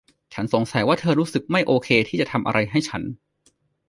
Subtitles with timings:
[0.33, 3.01] ฉันสงสัยว่าเธอรู้สึกไม่โอเคที่จะทำอะไรให้ฉัน